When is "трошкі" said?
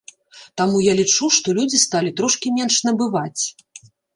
2.23-2.55